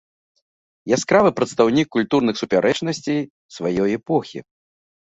Яскравы 0.97 1.29
прадстаўнік 1.39 1.87
культурных 1.99 2.35
супярэчнасцей 2.43 3.21
сваёй 3.59 3.89
эпохі. 4.01 4.39